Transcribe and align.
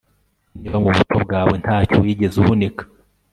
niba 0.59 0.77
mu 0.83 0.89
buto 0.97 1.15
bwawe 1.25 1.53
nta 1.63 1.77
cyo 1.89 1.97
wigeze 2.03 2.35
uhunika 2.41 2.83